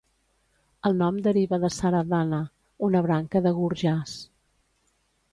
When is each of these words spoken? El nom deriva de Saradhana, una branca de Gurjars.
El 0.89 0.95
nom 1.01 1.17
deriva 1.25 1.59
de 1.63 1.69
Saradhana, 1.75 2.39
una 2.87 3.01
branca 3.09 3.41
de 3.47 3.51
Gurjars. 3.59 4.15